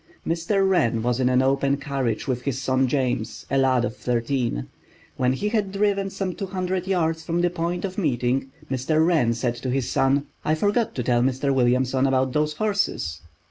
[0.25, 0.67] Mr.
[0.67, 4.65] Wren was in an open carriage with his son James, a lad of thirteen.
[5.15, 9.05] When he had driven some two hundred yards from the point of meeting, Mr.
[9.05, 11.53] Wren said to his son: "I forgot to tell Mr.
[11.53, 13.21] Williamson about those horses."